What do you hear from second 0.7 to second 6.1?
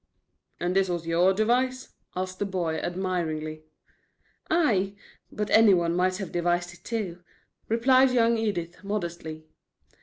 this was YOUR device?" asked the boy, admiringly. "Ay, but any one